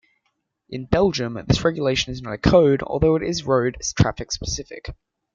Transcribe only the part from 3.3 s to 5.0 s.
road traffic specific.